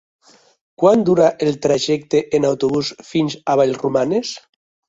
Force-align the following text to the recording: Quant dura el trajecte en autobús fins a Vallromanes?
Quant 0.83 1.03
dura 1.09 1.27
el 1.47 1.59
trajecte 1.67 2.23
en 2.39 2.49
autobús 2.51 2.93
fins 3.13 3.39
a 3.55 3.59
Vallromanes? 3.63 4.37